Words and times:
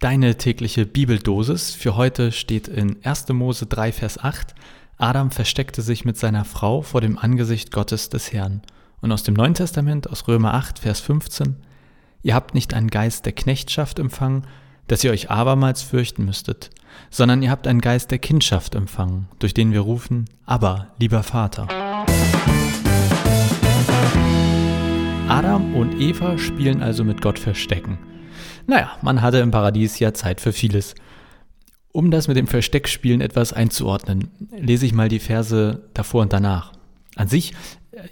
Deine 0.00 0.38
tägliche 0.38 0.86
Bibeldosis 0.86 1.74
für 1.74 1.94
heute 1.94 2.32
steht 2.32 2.68
in 2.68 2.96
1. 3.04 3.28
Mose 3.34 3.66
3, 3.66 3.92
Vers 3.92 4.16
8. 4.16 4.54
Adam 4.96 5.30
versteckte 5.30 5.82
sich 5.82 6.06
mit 6.06 6.16
seiner 6.16 6.46
Frau 6.46 6.80
vor 6.80 7.02
dem 7.02 7.18
Angesicht 7.18 7.70
Gottes 7.70 8.08
des 8.08 8.32
Herrn. 8.32 8.62
Und 9.02 9.12
aus 9.12 9.24
dem 9.24 9.34
Neuen 9.34 9.52
Testament, 9.52 10.08
aus 10.08 10.26
Römer 10.26 10.54
8, 10.54 10.78
Vers 10.78 11.00
15. 11.00 11.56
Ihr 12.22 12.34
habt 12.34 12.54
nicht 12.54 12.72
einen 12.72 12.88
Geist 12.88 13.26
der 13.26 13.34
Knechtschaft 13.34 13.98
empfangen, 13.98 14.46
dass 14.86 15.04
ihr 15.04 15.10
euch 15.10 15.30
abermals 15.30 15.82
fürchten 15.82 16.24
müsstet, 16.24 16.70
sondern 17.10 17.42
ihr 17.42 17.50
habt 17.50 17.66
einen 17.66 17.82
Geist 17.82 18.10
der 18.10 18.20
Kindschaft 18.20 18.74
empfangen, 18.74 19.28
durch 19.38 19.52
den 19.52 19.70
wir 19.70 19.80
rufen, 19.80 20.24
aber, 20.46 20.94
lieber 20.98 21.22
Vater. 21.22 21.68
Adam 25.28 25.74
und 25.74 26.00
Eva 26.00 26.38
spielen 26.38 26.82
also 26.82 27.04
mit 27.04 27.20
Gott 27.20 27.38
Verstecken. 27.38 27.98
Naja, 28.66 28.90
man 29.02 29.22
hatte 29.22 29.38
im 29.38 29.50
Paradies 29.50 29.98
ja 29.98 30.14
Zeit 30.14 30.40
für 30.40 30.52
vieles. 30.52 30.94
Um 31.92 32.10
das 32.10 32.28
mit 32.28 32.36
dem 32.36 32.46
Versteckspielen 32.46 33.20
etwas 33.20 33.52
einzuordnen, 33.52 34.30
lese 34.56 34.86
ich 34.86 34.92
mal 34.92 35.08
die 35.08 35.18
Verse 35.18 35.88
davor 35.92 36.22
und 36.22 36.32
danach. 36.32 36.72
An 37.16 37.28
sich, 37.28 37.52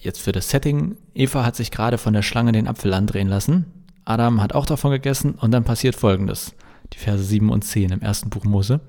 jetzt 0.00 0.20
für 0.20 0.32
das 0.32 0.50
Setting, 0.50 0.96
Eva 1.14 1.44
hat 1.44 1.54
sich 1.54 1.70
gerade 1.70 1.98
von 1.98 2.12
der 2.12 2.22
Schlange 2.22 2.52
den 2.52 2.66
Apfel 2.66 2.92
andrehen 2.92 3.28
lassen, 3.28 3.66
Adam 4.08 4.40
hat 4.40 4.54
auch 4.54 4.64
davon 4.64 4.90
gegessen 4.90 5.34
und 5.34 5.50
dann 5.50 5.64
passiert 5.64 5.94
folgendes. 5.94 6.54
Die 6.94 6.98
Verse 6.98 7.22
7 7.22 7.50
und 7.50 7.62
10 7.62 7.92
im 7.92 8.00
ersten 8.00 8.30
Buch 8.30 8.44
Mose. 8.44 8.80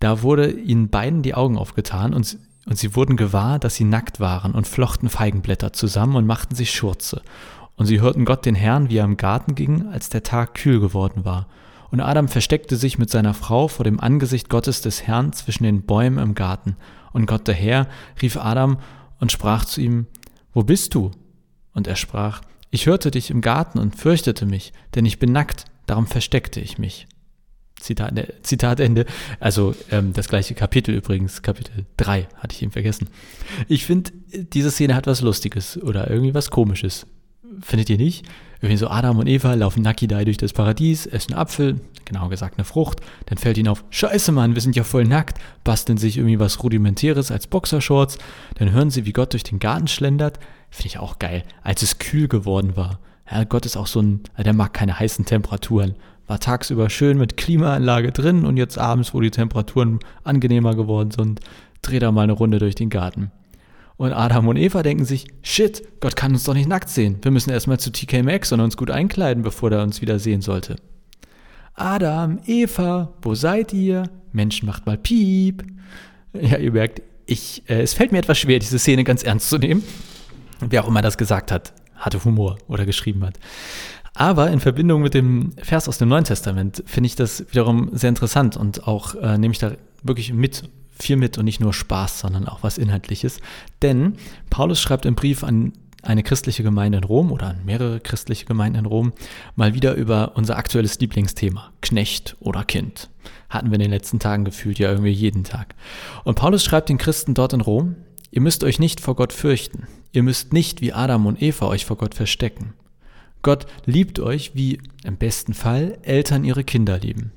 Da 0.00 0.22
wurde 0.22 0.50
ihnen 0.50 0.88
beiden 0.90 1.22
die 1.22 1.34
Augen 1.34 1.56
aufgetan 1.56 2.14
und, 2.14 2.36
und 2.66 2.76
sie 2.76 2.96
wurden 2.96 3.16
gewahr, 3.16 3.60
dass 3.60 3.76
sie 3.76 3.84
nackt 3.84 4.18
waren 4.18 4.52
und 4.52 4.66
flochten 4.66 5.08
Feigenblätter 5.08 5.72
zusammen 5.72 6.16
und 6.16 6.26
machten 6.26 6.56
sich 6.56 6.72
Schurze. 6.72 7.22
Und 7.76 7.86
sie 7.86 8.00
hörten 8.00 8.24
Gott 8.24 8.44
den 8.46 8.54
Herrn, 8.54 8.90
wie 8.90 8.98
er 8.98 9.04
im 9.04 9.16
Garten 9.16 9.54
ging, 9.54 9.88
als 9.88 10.08
der 10.08 10.22
Tag 10.22 10.54
kühl 10.54 10.80
geworden 10.80 11.24
war. 11.24 11.48
Und 11.90 12.00
Adam 12.00 12.28
versteckte 12.28 12.76
sich 12.76 12.98
mit 12.98 13.10
seiner 13.10 13.34
Frau 13.34 13.68
vor 13.68 13.84
dem 13.84 14.00
Angesicht 14.00 14.48
Gottes 14.48 14.80
des 14.80 15.02
Herrn 15.06 15.32
zwischen 15.32 15.64
den 15.64 15.82
Bäumen 15.82 16.18
im 16.18 16.34
Garten. 16.34 16.76
Und 17.12 17.26
Gott 17.26 17.46
der 17.46 17.54
Herr 17.54 17.86
rief 18.20 18.36
Adam 18.36 18.78
und 19.20 19.30
sprach 19.30 19.64
zu 19.66 19.80
ihm, 19.80 20.06
Wo 20.54 20.62
bist 20.62 20.94
du? 20.94 21.10
Und 21.74 21.86
er 21.86 21.96
sprach, 21.96 22.40
Ich 22.70 22.86
hörte 22.86 23.10
dich 23.10 23.30
im 23.30 23.42
Garten 23.42 23.78
und 23.78 23.96
fürchtete 23.96 24.46
mich, 24.46 24.72
denn 24.94 25.04
ich 25.04 25.18
bin 25.18 25.32
nackt, 25.32 25.66
darum 25.86 26.06
versteckte 26.06 26.60
ich 26.60 26.78
mich. 26.78 27.06
Zitat, 27.78 28.14
Zitat 28.42 28.80
Ende. 28.80 29.04
Also 29.40 29.74
ähm, 29.90 30.12
das 30.12 30.28
gleiche 30.28 30.54
Kapitel 30.54 30.94
übrigens, 30.94 31.42
Kapitel 31.42 31.84
3, 31.98 32.28
hatte 32.36 32.54
ich 32.54 32.62
eben 32.62 32.72
vergessen. 32.72 33.08
Ich 33.68 33.84
finde, 33.84 34.12
diese 34.32 34.70
Szene 34.70 34.94
hat 34.94 35.06
was 35.06 35.20
Lustiges 35.20 35.82
oder 35.82 36.08
irgendwie 36.08 36.32
was 36.32 36.50
Komisches 36.50 37.06
findet 37.60 37.90
ihr 37.90 37.98
nicht? 37.98 38.26
Irgendwie 38.60 38.78
so 38.78 38.88
Adam 38.88 39.18
und 39.18 39.26
Eva 39.26 39.54
laufen 39.54 39.82
Nakidai 39.82 40.24
durch 40.24 40.36
das 40.36 40.52
Paradies, 40.52 41.06
essen 41.06 41.34
Apfel, 41.34 41.80
genau 42.04 42.28
gesagt 42.28 42.58
eine 42.58 42.64
Frucht, 42.64 43.00
dann 43.26 43.36
fällt 43.36 43.58
ihnen 43.58 43.68
auf, 43.68 43.84
scheiße 43.90 44.30
Mann, 44.30 44.54
wir 44.54 44.62
sind 44.62 44.76
ja 44.76 44.84
voll 44.84 45.04
nackt, 45.04 45.38
basteln 45.64 45.98
sich 45.98 46.16
irgendwie 46.16 46.38
was 46.38 46.62
Rudimentäres 46.62 47.32
als 47.32 47.48
Boxershorts, 47.48 48.18
dann 48.54 48.70
hören 48.70 48.90
sie, 48.90 49.04
wie 49.04 49.12
Gott 49.12 49.32
durch 49.32 49.42
den 49.42 49.58
Garten 49.58 49.88
schlendert, 49.88 50.38
finde 50.70 50.86
ich 50.86 50.98
auch 50.98 51.18
geil, 51.18 51.42
als 51.62 51.82
es 51.82 51.98
kühl 51.98 52.28
geworden 52.28 52.76
war. 52.76 53.00
Ja, 53.30 53.44
Gott 53.44 53.66
ist 53.66 53.76
auch 53.76 53.88
so 53.88 54.00
ein, 54.00 54.20
der 54.38 54.52
mag 54.52 54.72
keine 54.74 54.98
heißen 54.98 55.24
Temperaturen. 55.24 55.94
War 56.28 56.38
tagsüber 56.38 56.88
schön 56.88 57.18
mit 57.18 57.36
Klimaanlage 57.36 58.12
drin 58.12 58.44
und 58.44 58.56
jetzt 58.56 58.78
abends, 58.78 59.12
wo 59.12 59.20
die 59.20 59.30
Temperaturen 59.30 59.98
angenehmer 60.22 60.76
geworden 60.76 61.10
sind, 61.10 61.40
dreht 61.82 62.02
er 62.02 62.12
mal 62.12 62.22
eine 62.22 62.32
Runde 62.32 62.58
durch 62.58 62.76
den 62.76 62.90
Garten. 62.90 63.32
Und 64.02 64.12
Adam 64.14 64.48
und 64.48 64.56
Eva 64.56 64.82
denken 64.82 65.04
sich, 65.04 65.28
shit, 65.42 65.80
Gott 66.00 66.16
kann 66.16 66.32
uns 66.32 66.42
doch 66.42 66.54
nicht 66.54 66.68
nackt 66.68 66.88
sehen. 66.88 67.18
Wir 67.22 67.30
müssen 67.30 67.50
erstmal 67.50 67.78
zu 67.78 67.92
TK 67.92 68.24
Maxx 68.24 68.50
und 68.50 68.58
uns 68.58 68.76
gut 68.76 68.90
einkleiden, 68.90 69.44
bevor 69.44 69.70
er 69.70 69.84
uns 69.84 70.00
wieder 70.00 70.18
sehen 70.18 70.40
sollte. 70.40 70.74
Adam, 71.74 72.40
Eva, 72.44 73.12
wo 73.22 73.36
seid 73.36 73.72
ihr? 73.72 74.10
Menschen 74.32 74.66
macht 74.66 74.86
mal 74.86 74.98
Piep. 74.98 75.62
Ja, 76.32 76.58
ihr 76.58 76.72
merkt, 76.72 77.00
ich, 77.26 77.62
äh, 77.68 77.80
es 77.80 77.94
fällt 77.94 78.10
mir 78.10 78.18
etwas 78.18 78.38
schwer, 78.38 78.58
diese 78.58 78.80
Szene 78.80 79.04
ganz 79.04 79.22
ernst 79.22 79.48
zu 79.48 79.58
nehmen. 79.58 79.84
Wer 80.58 80.82
auch 80.82 80.88
immer 80.88 81.02
das 81.02 81.16
gesagt 81.16 81.52
hat, 81.52 81.72
hatte 81.94 82.24
Humor 82.24 82.58
oder 82.66 82.84
geschrieben 82.84 83.24
hat. 83.24 83.38
Aber 84.14 84.50
in 84.50 84.58
Verbindung 84.58 85.02
mit 85.02 85.14
dem 85.14 85.52
Vers 85.58 85.88
aus 85.88 85.98
dem 85.98 86.08
Neuen 86.08 86.24
Testament 86.24 86.82
finde 86.86 87.06
ich 87.06 87.14
das 87.14 87.44
wiederum 87.50 87.90
sehr 87.92 88.08
interessant 88.08 88.56
und 88.56 88.88
auch 88.88 89.14
äh, 89.14 89.38
nehme 89.38 89.52
ich 89.52 89.60
da 89.60 89.74
wirklich 90.02 90.32
mit 90.32 90.64
viel 91.02 91.16
mit 91.16 91.36
und 91.38 91.44
nicht 91.44 91.60
nur 91.60 91.74
Spaß, 91.74 92.20
sondern 92.20 92.48
auch 92.48 92.62
was 92.62 92.78
Inhaltliches. 92.78 93.38
Denn 93.82 94.14
Paulus 94.50 94.80
schreibt 94.80 95.04
im 95.04 95.14
Brief 95.14 95.44
an 95.44 95.72
eine 96.02 96.22
christliche 96.22 96.62
Gemeinde 96.62 96.98
in 96.98 97.04
Rom 97.04 97.30
oder 97.30 97.48
an 97.48 97.64
mehrere 97.64 98.00
christliche 98.00 98.44
Gemeinden 98.44 98.80
in 98.80 98.86
Rom 98.86 99.12
mal 99.54 99.74
wieder 99.74 99.94
über 99.94 100.32
unser 100.34 100.56
aktuelles 100.56 100.98
Lieblingsthema, 100.98 101.72
Knecht 101.80 102.36
oder 102.40 102.64
Kind. 102.64 103.08
Hatten 103.48 103.70
wir 103.70 103.74
in 103.74 103.82
den 103.82 103.90
letzten 103.90 104.18
Tagen 104.18 104.44
gefühlt 104.44 104.78
ja 104.78 104.90
irgendwie 104.90 105.12
jeden 105.12 105.44
Tag. 105.44 105.74
Und 106.24 106.34
Paulus 106.34 106.64
schreibt 106.64 106.88
den 106.88 106.98
Christen 106.98 107.34
dort 107.34 107.52
in 107.52 107.60
Rom, 107.60 107.96
ihr 108.30 108.40
müsst 108.40 108.64
euch 108.64 108.78
nicht 108.78 109.00
vor 109.00 109.14
Gott 109.14 109.32
fürchten. 109.32 109.86
Ihr 110.12 110.22
müsst 110.22 110.52
nicht 110.52 110.80
wie 110.80 110.92
Adam 110.92 111.26
und 111.26 111.40
Eva 111.40 111.66
euch 111.66 111.86
vor 111.86 111.96
Gott 111.96 112.14
verstecken. 112.14 112.74
Gott 113.42 113.66
liebt 113.86 114.20
euch, 114.20 114.52
wie 114.54 114.80
im 115.04 115.16
besten 115.16 115.54
Fall 115.54 115.98
Eltern 116.02 116.44
ihre 116.44 116.64
Kinder 116.64 116.98
lieben. 116.98 117.32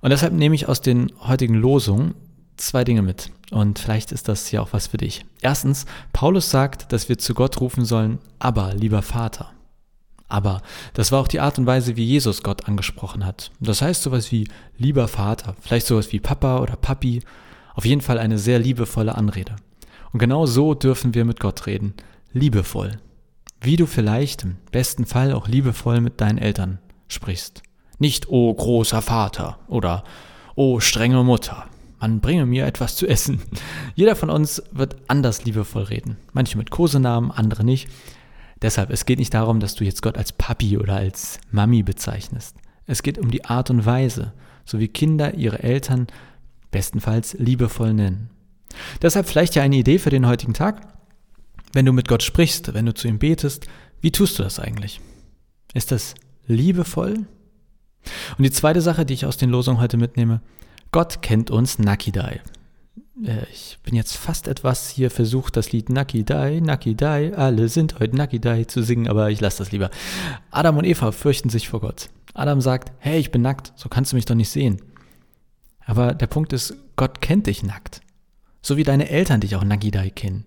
Und 0.00 0.10
deshalb 0.10 0.34
nehme 0.34 0.54
ich 0.54 0.68
aus 0.68 0.80
den 0.80 1.12
heutigen 1.20 1.54
Losungen 1.54 2.14
zwei 2.56 2.84
Dinge 2.84 3.02
mit. 3.02 3.30
Und 3.50 3.78
vielleicht 3.78 4.12
ist 4.12 4.28
das 4.28 4.50
ja 4.50 4.60
auch 4.60 4.72
was 4.72 4.88
für 4.88 4.96
dich. 4.96 5.24
Erstens, 5.40 5.86
Paulus 6.12 6.50
sagt, 6.50 6.92
dass 6.92 7.08
wir 7.08 7.18
zu 7.18 7.34
Gott 7.34 7.60
rufen 7.60 7.84
sollen, 7.84 8.18
aber 8.38 8.74
lieber 8.74 9.02
Vater. 9.02 9.50
Aber 10.28 10.62
das 10.94 11.12
war 11.12 11.20
auch 11.20 11.28
die 11.28 11.40
Art 11.40 11.58
und 11.58 11.66
Weise, 11.66 11.96
wie 11.96 12.04
Jesus 12.04 12.42
Gott 12.42 12.66
angesprochen 12.66 13.24
hat. 13.24 13.50
Das 13.60 13.82
heißt 13.82 14.02
sowas 14.02 14.32
wie 14.32 14.48
lieber 14.76 15.06
Vater, 15.06 15.54
vielleicht 15.60 15.86
sowas 15.86 16.12
wie 16.12 16.20
Papa 16.20 16.58
oder 16.58 16.76
Papi. 16.76 17.20
Auf 17.74 17.84
jeden 17.84 18.00
Fall 18.00 18.18
eine 18.18 18.38
sehr 18.38 18.58
liebevolle 18.58 19.14
Anrede. 19.14 19.56
Und 20.12 20.18
genau 20.18 20.46
so 20.46 20.74
dürfen 20.74 21.14
wir 21.14 21.24
mit 21.24 21.40
Gott 21.40 21.66
reden. 21.66 21.94
Liebevoll. 22.32 22.98
Wie 23.60 23.76
du 23.76 23.86
vielleicht 23.86 24.42
im 24.42 24.56
besten 24.72 25.06
Fall 25.06 25.32
auch 25.32 25.46
liebevoll 25.46 26.00
mit 26.00 26.20
deinen 26.20 26.38
Eltern 26.38 26.78
sprichst. 27.08 27.62
Nicht, 27.98 28.28
oh 28.28 28.52
großer 28.52 29.02
Vater 29.02 29.58
oder 29.68 30.04
oh 30.56 30.80
strenge 30.80 31.22
Mutter 31.22 31.66
man 32.04 32.20
bringe 32.20 32.44
mir 32.44 32.66
etwas 32.66 32.96
zu 32.96 33.06
essen. 33.06 33.40
Jeder 33.94 34.14
von 34.14 34.28
uns 34.28 34.62
wird 34.72 34.96
anders 35.08 35.46
liebevoll 35.46 35.84
reden. 35.84 36.18
Manche 36.34 36.58
mit 36.58 36.70
Kosenamen, 36.70 37.30
andere 37.30 37.64
nicht. 37.64 37.88
Deshalb, 38.60 38.90
es 38.90 39.06
geht 39.06 39.18
nicht 39.18 39.32
darum, 39.32 39.58
dass 39.58 39.74
du 39.74 39.84
jetzt 39.84 40.02
Gott 40.02 40.18
als 40.18 40.32
Papi 40.32 40.76
oder 40.76 40.96
als 40.96 41.40
Mami 41.50 41.82
bezeichnest. 41.82 42.56
Es 42.86 43.02
geht 43.02 43.16
um 43.16 43.30
die 43.30 43.46
Art 43.46 43.70
und 43.70 43.86
Weise, 43.86 44.34
so 44.66 44.80
wie 44.80 44.88
Kinder 44.88 45.32
ihre 45.32 45.62
Eltern 45.62 46.06
bestenfalls 46.70 47.32
liebevoll 47.38 47.94
nennen. 47.94 48.28
Deshalb 49.00 49.26
vielleicht 49.26 49.54
ja 49.54 49.62
eine 49.62 49.76
Idee 49.76 49.98
für 49.98 50.10
den 50.10 50.26
heutigen 50.26 50.52
Tag. 50.52 50.86
Wenn 51.72 51.86
du 51.86 51.92
mit 51.94 52.06
Gott 52.06 52.22
sprichst, 52.22 52.74
wenn 52.74 52.84
du 52.84 52.92
zu 52.92 53.08
ihm 53.08 53.18
betest, 53.18 53.66
wie 54.02 54.12
tust 54.12 54.38
du 54.38 54.42
das 54.42 54.60
eigentlich? 54.60 55.00
Ist 55.72 55.90
das 55.90 56.14
liebevoll? 56.46 57.24
Und 58.36 58.44
die 58.44 58.50
zweite 58.50 58.82
Sache, 58.82 59.06
die 59.06 59.14
ich 59.14 59.24
aus 59.24 59.38
den 59.38 59.48
Losungen 59.48 59.80
heute 59.80 59.96
mitnehme, 59.96 60.42
Gott 60.94 61.22
kennt 61.22 61.50
uns 61.50 61.80
Nakidai. 61.80 62.40
Äh, 63.20 63.42
ich 63.52 63.80
bin 63.82 63.96
jetzt 63.96 64.16
fast 64.16 64.46
etwas 64.46 64.88
hier 64.88 65.10
versucht, 65.10 65.56
das 65.56 65.72
Lied 65.72 65.88
Nakidai, 65.88 66.60
Nakidai, 66.60 67.34
alle 67.34 67.68
sind 67.68 67.98
heute 67.98 68.14
Nakidai 68.14 68.62
zu 68.62 68.80
singen, 68.80 69.08
aber 69.08 69.28
ich 69.28 69.40
lasse 69.40 69.58
das 69.58 69.72
lieber. 69.72 69.90
Adam 70.52 70.76
und 70.76 70.84
Eva 70.84 71.10
fürchten 71.10 71.48
sich 71.48 71.68
vor 71.68 71.80
Gott. 71.80 72.10
Adam 72.32 72.60
sagt, 72.60 72.92
hey, 73.00 73.18
ich 73.18 73.32
bin 73.32 73.42
nackt, 73.42 73.72
so 73.74 73.88
kannst 73.88 74.12
du 74.12 74.16
mich 74.16 74.24
doch 74.24 74.36
nicht 74.36 74.50
sehen. 74.50 74.82
Aber 75.84 76.14
der 76.14 76.28
Punkt 76.28 76.52
ist, 76.52 76.76
Gott 76.94 77.20
kennt 77.20 77.48
dich 77.48 77.64
nackt. 77.64 78.00
So 78.62 78.76
wie 78.76 78.84
deine 78.84 79.08
Eltern 79.10 79.40
dich 79.40 79.56
auch 79.56 79.64
Nakidai 79.64 80.10
kennen. 80.10 80.44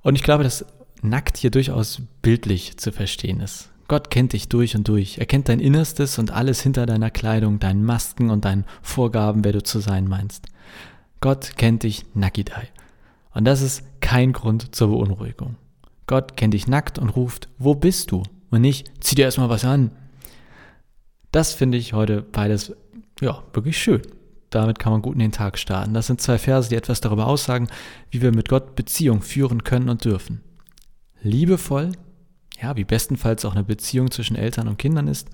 Und 0.00 0.14
ich 0.14 0.22
glaube, 0.22 0.44
dass 0.44 0.64
nackt 1.02 1.38
hier 1.38 1.50
durchaus 1.50 2.02
bildlich 2.22 2.76
zu 2.76 2.92
verstehen 2.92 3.40
ist. 3.40 3.70
Gott 3.88 4.10
kennt 4.10 4.32
dich 4.32 4.48
durch 4.48 4.74
und 4.74 4.88
durch. 4.88 5.18
Er 5.18 5.26
kennt 5.26 5.48
dein 5.48 5.60
Innerstes 5.60 6.18
und 6.18 6.32
alles 6.32 6.60
hinter 6.60 6.86
deiner 6.86 7.10
Kleidung, 7.10 7.58
deinen 7.58 7.84
Masken 7.84 8.30
und 8.30 8.44
deinen 8.44 8.64
Vorgaben, 8.82 9.44
wer 9.44 9.52
du 9.52 9.62
zu 9.62 9.78
sein 9.78 10.08
meinst. 10.08 10.46
Gott 11.20 11.56
kennt 11.56 11.82
dich 11.84 12.04
Nakidai. 12.14 12.68
Und 13.32 13.44
das 13.44 13.62
ist 13.62 13.84
kein 14.00 14.32
Grund 14.32 14.74
zur 14.74 14.88
Beunruhigung. 14.88 15.56
Gott 16.06 16.36
kennt 16.36 16.54
dich 16.54 16.66
nackt 16.66 16.98
und 16.98 17.10
ruft, 17.10 17.48
wo 17.58 17.74
bist 17.74 18.10
du? 18.10 18.22
Und 18.50 18.60
nicht, 18.60 18.90
zieh 19.00 19.14
dir 19.14 19.24
erstmal 19.24 19.48
was 19.48 19.64
an. 19.64 19.90
Das 21.32 21.52
finde 21.52 21.78
ich 21.78 21.92
heute 21.92 22.22
beides, 22.22 22.74
ja, 23.20 23.42
wirklich 23.52 23.78
schön. 23.78 24.02
Damit 24.50 24.78
kann 24.78 24.92
man 24.92 25.02
gut 25.02 25.14
in 25.14 25.20
den 25.20 25.32
Tag 25.32 25.58
starten. 25.58 25.94
Das 25.94 26.06
sind 26.06 26.20
zwei 26.20 26.38
Verse, 26.38 26.68
die 26.68 26.76
etwas 26.76 27.00
darüber 27.00 27.26
aussagen, 27.26 27.68
wie 28.10 28.22
wir 28.22 28.32
mit 28.32 28.48
Gott 28.48 28.76
Beziehung 28.76 29.20
führen 29.20 29.64
können 29.64 29.88
und 29.88 30.04
dürfen. 30.04 30.40
Liebevoll 31.22 31.92
ja, 32.60 32.76
wie 32.76 32.84
bestenfalls 32.84 33.44
auch 33.44 33.52
eine 33.52 33.64
Beziehung 33.64 34.10
zwischen 34.10 34.36
Eltern 34.36 34.68
und 34.68 34.78
Kindern 34.78 35.08
ist. 35.08 35.28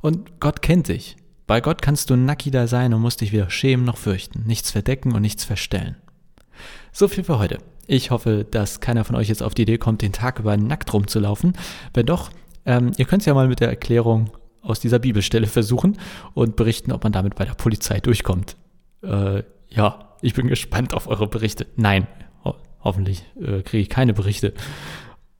Und 0.00 0.40
Gott 0.40 0.62
kennt 0.62 0.88
dich. 0.88 1.16
Bei 1.46 1.60
Gott 1.60 1.82
kannst 1.82 2.10
du 2.10 2.16
nackiger 2.16 2.66
sein 2.66 2.94
und 2.94 3.02
musst 3.02 3.20
dich 3.20 3.32
weder 3.32 3.50
schämen 3.50 3.84
noch 3.84 3.98
fürchten, 3.98 4.44
nichts 4.46 4.70
verdecken 4.70 5.12
und 5.12 5.22
nichts 5.22 5.44
verstellen. 5.44 5.96
So 6.92 7.08
viel 7.08 7.24
für 7.24 7.38
heute. 7.38 7.58
Ich 7.86 8.10
hoffe, 8.10 8.46
dass 8.50 8.80
keiner 8.80 9.04
von 9.04 9.16
euch 9.16 9.28
jetzt 9.28 9.42
auf 9.42 9.52
die 9.52 9.62
Idee 9.62 9.78
kommt, 9.78 10.00
den 10.00 10.12
Tag 10.12 10.38
über 10.38 10.56
nackt 10.56 10.92
rumzulaufen. 10.92 11.52
Wenn 11.92 12.06
doch, 12.06 12.30
ähm, 12.64 12.92
ihr 12.96 13.04
könnt 13.04 13.22
es 13.22 13.26
ja 13.26 13.34
mal 13.34 13.48
mit 13.48 13.60
der 13.60 13.68
Erklärung 13.68 14.30
aus 14.62 14.80
dieser 14.80 14.98
Bibelstelle 14.98 15.46
versuchen 15.46 15.98
und 16.32 16.56
berichten, 16.56 16.92
ob 16.92 17.02
man 17.02 17.12
damit 17.12 17.34
bei 17.34 17.44
der 17.44 17.54
Polizei 17.54 18.00
durchkommt. 18.00 18.56
Äh, 19.02 19.42
ja, 19.68 20.16
ich 20.22 20.32
bin 20.32 20.46
gespannt 20.46 20.94
auf 20.94 21.06
eure 21.08 21.26
Berichte. 21.26 21.66
Nein, 21.76 22.06
ho 22.42 22.54
hoffentlich 22.82 23.24
äh, 23.38 23.60
kriege 23.60 23.82
ich 23.82 23.90
keine 23.90 24.14
Berichte. 24.14 24.54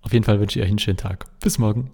Auf 0.04 0.12
jeden 0.12 0.24
Fall 0.24 0.38
wünsche 0.38 0.58
ich 0.58 0.64
euch 0.64 0.70
einen 0.70 0.78
schönen 0.78 0.98
Tag. 0.98 1.24
Bis 1.40 1.58
morgen. 1.58 1.90